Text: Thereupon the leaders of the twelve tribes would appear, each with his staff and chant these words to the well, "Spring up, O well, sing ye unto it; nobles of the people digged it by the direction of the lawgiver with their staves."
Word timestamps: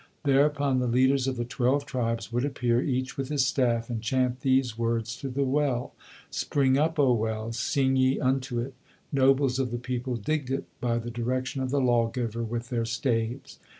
Thereupon 0.23 0.79
the 0.79 0.87
leaders 0.87 1.27
of 1.27 1.35
the 1.37 1.45
twelve 1.45 1.85
tribes 1.85 2.33
would 2.33 2.43
appear, 2.43 2.81
each 2.81 3.17
with 3.17 3.29
his 3.29 3.45
staff 3.45 3.87
and 3.87 4.01
chant 4.01 4.39
these 4.41 4.75
words 4.75 5.15
to 5.17 5.29
the 5.29 5.43
well, 5.43 5.93
"Spring 6.31 6.75
up, 6.75 6.97
O 6.97 7.13
well, 7.13 7.53
sing 7.53 7.95
ye 7.95 8.19
unto 8.19 8.59
it; 8.59 8.73
nobles 9.11 9.59
of 9.59 9.69
the 9.69 9.77
people 9.77 10.15
digged 10.15 10.49
it 10.49 10.65
by 10.79 10.97
the 10.97 11.11
direction 11.11 11.61
of 11.61 11.69
the 11.69 11.79
lawgiver 11.79 12.41
with 12.41 12.69
their 12.69 12.83
staves." 12.83 13.59